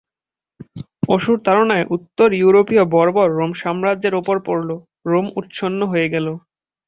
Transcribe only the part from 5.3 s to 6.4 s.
উৎসন্ন হয়ে গেল।